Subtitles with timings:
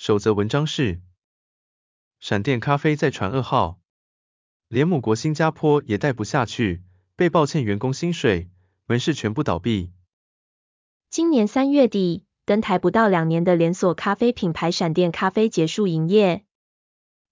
[0.00, 1.02] 首则文章是：
[2.20, 3.80] 闪电咖啡再传噩耗，
[4.66, 6.82] 连母国新加坡也待不下去，
[7.16, 8.48] 被爆欠员工薪水，
[8.86, 9.92] 门市全部倒闭。
[11.10, 16.46] 今年三月底，登台不到两年的连锁咖啡品牌闪电咖啡结束营业。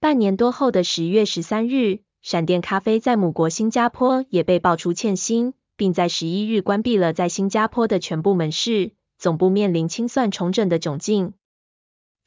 [0.00, 5.54] 半年多后的十月十三日，闪电咖啡在母国新加坡也被爆出欠薪。
[5.76, 11.34] 并在十一日关闭了在新加坡的全部门市，总部面临清算重整的窘境。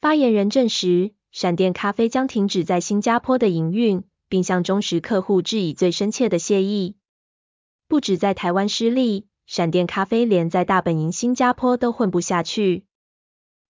[0.00, 6.96] 发言人证实，闪电咖啡将停止在新加坡的营运，并向忠实客户致以最深切的谢意。
[7.86, 12.86] 不止在台湾失利，闪电咖啡连在大本营新加坡都混不下去。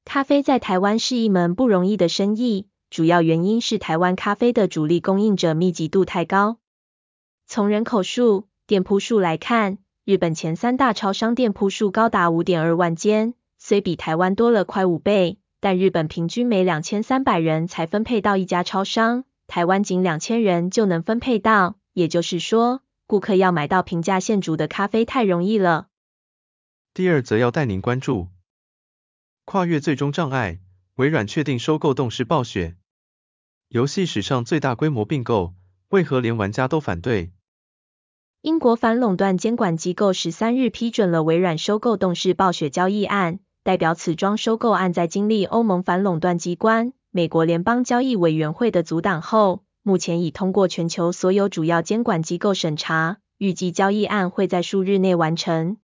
[0.05, 6.59] 咖啡在台湾是一门不容易的生意，主要原因是台湾咖啡的主力供应者密集度太高。
[7.49, 25.89] 从人口数、店铺数来看，日本前三大超商店铺数高达五点二万间，虽比台湾多了快五倍，但日本平均每两千三百人才分配到一家超商，台湾仅两千人就能分配到，也就是说，顾客要买到平价现煮的咖啡太容易了。
[26.95, 28.29] 第二则要带您关注，
[29.45, 30.61] 跨越最终障碍，
[30.95, 32.77] 微软确定收购动视暴雪，
[33.69, 35.55] 游戏史上最大规模并购，
[35.91, 37.33] 为何连玩家都反对？
[38.41, 55.77] 英国反垄断监管机构十三日批准了微软收购动视暴雪交易案，代表此桩收购案在经历欧盟反垄断机关、美国联邦交易委员会的阻挡后，目前已通过全球所有主要监管机构审查，预计交易案会在数日内完成。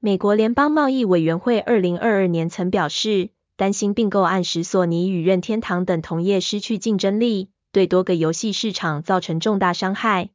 [0.00, 10.30] 美国联邦贸易委员会二零二二年曾表示，担心并购案使索尼与任天堂等同业失去竞争力，对多个游戏市场造成重大伤害。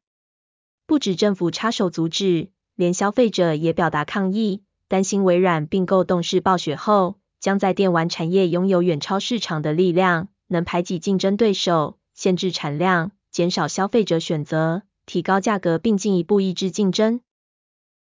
[0.86, 4.64] 不止政府插手阻止，连消费者也表达抗议，
[4.94, 17.22] 担心微软并购动视暴雪后，将在电玩产业拥有远超市场的力量，能排挤竞争对手，限制产量，减少消费者选择，提高价格，并进一步抑制竞争。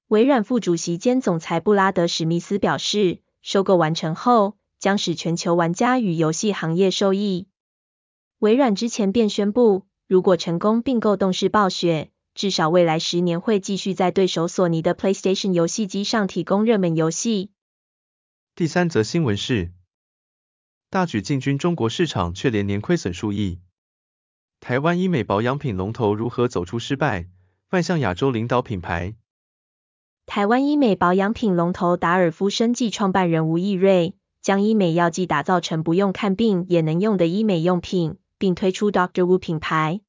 [0.09, 7.47] 微软副主席兼总裁布拉德史密斯表示，收购完成后，将使全球玩家与游戏行业受益。
[8.39, 17.51] 微软之前便宣布，如果成功并购动视暴雪，至少未来十年会继续在对手索尼的 PlayStation 游戏机上提供热门游戏。
[18.55, 19.71] 第三则新闻是，
[20.89, 23.59] 大举进军中国市场却连年亏损数亿，
[24.59, 27.27] 台湾医美保养品龙头如何走出失败，
[27.69, 29.15] 迈向亚洲领导品牌？
[30.25, 40.01] 台湾医美保养品龙头达尔夫生技创办人吴益瑞，将医美药剂打造成不用看病也能用的医美用品，并推出 Doctor Wu 品牌。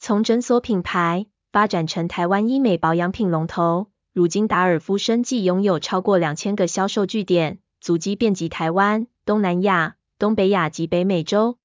[0.00, 11.58] 从诊所品牌发展成台湾医美保养品龙头，如今达尔夫生技拥有超过两千个销售据点，足迹遍及台湾、东南亚、东北亚及北美洲。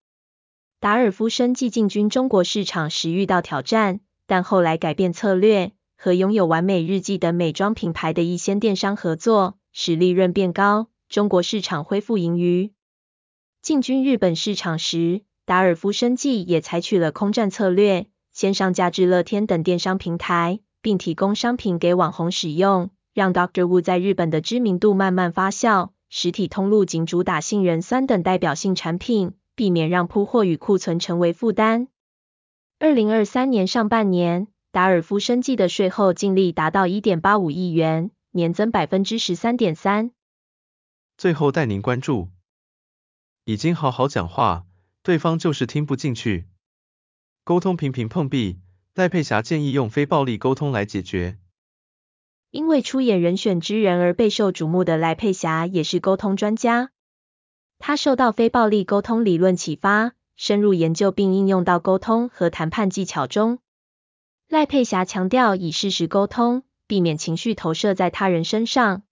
[0.79, 12.73] 达尔夫生技进军中国市场时遇到挑战，但后来改变策略，和拥有完美日记等美妆品牌的一些电商合作，使利润变高，中国市场恢复盈余。
[13.61, 18.07] 进军日本市场时，达尔夫生技也采取了空战策略。
[18.33, 25.91] 先上架至乐天等电商平台，并提供商品给网红使用，让 Doctor Wu 在日本的知名度慢慢发酵。
[26.09, 31.87] 实体通路仅主打杏仁酸等代表性产品，避免让铺货与库存成为负担。
[32.77, 40.11] 二零二三年上半年，达尔夫生技的税后净利达到一点八五亿元，年增百分之十三点三。
[41.17, 42.29] 最后带您关注，
[43.45, 44.65] 已经好好讲话，
[45.01, 46.47] 对方就是听不进去。
[47.45, 48.61] 沟通频频碰壁，
[48.95, 51.37] 赖佩霞建议用非暴力沟通来解决。
[52.51, 56.91] 因为出演人选之人而备受瞩目的赖佩霞也是沟通专家。
[57.79, 63.59] 她受到非暴力沟通理论启发，深入研究并应用到沟通和谈判技巧中。
[64.47, 69.03] 赖佩霞强调以事实沟通，避免情绪投射在他人身上。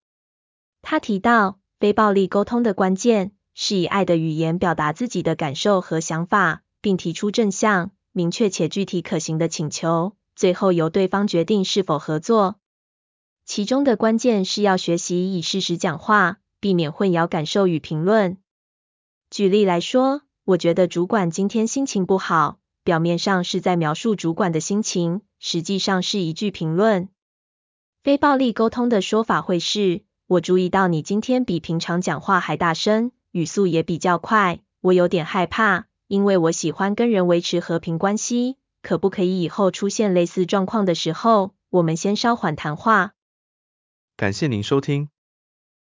[0.82, 7.92] 她提到，非暴力沟通的关键是以爱的语言表达自己的感受和想法，并提出正向。
[8.12, 12.58] 明确且具体可行的请求，最后由对方决定是否合作。
[13.46, 18.38] 其中的关键是要学习以事实讲话，避免混淆感受与评论。
[19.30, 27.10] 举例来说，我觉得主管今天心情不好，表面上是在描述主管的心情，实际上是一句评论。
[28.04, 38.58] 非暴力沟通的说法会是：我注意到你今天比平常讲话还大声，语速也比较快，我有点害怕，因为我喜欢跟人维持和平关系。
[38.82, 43.14] 可不可以以后出现类似状况的时候，我们先稍缓谈话？
[44.18, 45.08] 感谢您收听，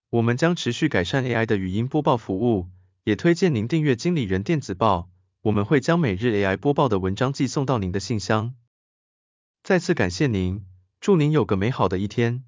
[0.09, 2.69] 我们将持续改善 AI 的语音播报服务。
[3.03, 5.09] 也推荐您订阅经理人电子报，
[5.41, 8.55] 我们会将每日 AI 播报的文章寄送到您的信箱。
[9.61, 10.65] 再次感谢您，
[11.01, 12.45] 祝您有个美好的一天。